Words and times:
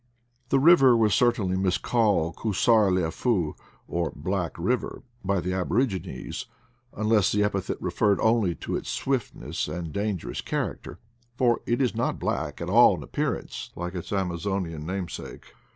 The 0.49 0.57
river 0.57 0.97
was 0.97 1.13
certainly 1.13 1.55
miscalled 1.55 2.35
Cusar 2.35 2.89
leof 2.91 3.23
u, 3.23 3.55
or 3.87 4.11
Black 4.15 4.57
River, 4.57 5.03
by 5.23 5.39
the 5.39 5.53
aborigines, 5.53 6.47
unless 6.97 7.31
the 7.31 7.43
epithet 7.43 7.79
referred 7.79 8.19
only 8.19 8.55
to 8.55 8.75
its 8.75 8.89
swiftness 8.89 9.67
and 9.67 9.93
danger 9.93 10.29
VALLEY 10.29 10.39
OP 10.39 10.43
THE 10.45 10.49
BLACK 10.49 10.57
EIVEE 10.57 10.57
35 10.57 10.59
ous 10.65 10.65
character; 10.65 10.99
for 11.37 11.61
it 11.67 11.81
is 11.83 11.95
not 11.95 12.17
black 12.17 12.59
at 12.61 12.69
all 12.71 12.95
in 12.95 13.03
appear 13.03 13.35
ance, 13.35 13.69
like 13.75 13.93
its 13.93 14.11
Amazonian 14.11 14.87
namesake. 14.87 15.45